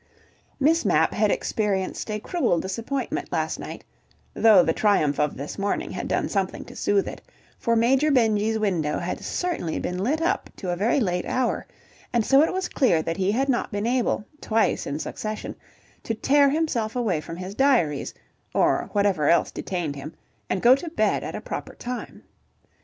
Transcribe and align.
Miss 0.59 0.83
Mapp 0.83 1.13
had 1.13 1.29
experienced 1.29 2.09
a 2.09 2.19
cruel 2.19 2.59
disappointment 2.59 3.31
last 3.31 3.59
night, 3.59 3.83
though 4.33 4.63
the 4.63 4.73
triumph 4.73 5.19
of 5.19 5.37
this 5.37 5.59
morning 5.59 5.91
had 5.91 6.07
done 6.07 6.27
something 6.27 6.65
to 6.65 6.75
soothe 6.75 7.07
it, 7.07 7.21
for 7.59 7.75
Major 7.75 8.09
Benjy's 8.09 8.57
window 8.57 8.97
had 8.97 9.19
certainly 9.23 9.77
been 9.77 9.99
lit 9.99 10.19
up 10.19 10.49
to 10.55 10.71
a 10.71 10.75
very 10.75 10.99
late 10.99 11.27
hour, 11.27 11.67
and 12.11 12.25
so 12.25 12.41
it 12.41 12.51
was 12.51 12.67
clear 12.67 13.03
that 13.03 13.17
he 13.17 13.31
had 13.31 13.47
not 13.47 13.71
been 13.71 13.85
able, 13.85 14.25
twice 14.41 14.87
in 14.87 14.97
succession, 14.97 15.55
to 16.01 16.15
tear 16.15 16.49
himself 16.49 16.95
away 16.95 17.21
from 17.21 17.35
his 17.37 17.53
diaries, 17.53 18.11
or 18.55 18.89
whatever 18.93 19.29
else 19.29 19.51
detained 19.51 19.95
him, 19.95 20.15
and 20.49 20.63
go 20.63 20.73
to 20.75 20.89
bed 20.89 21.23
at 21.23 21.35
a 21.35 21.41
proper 21.41 21.75
time. 21.75 22.23